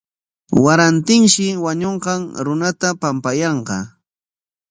Warantinshi 0.63 1.45
wañunqan 1.65 2.19
runata 2.45 2.87
pampayanqa. 3.01 3.77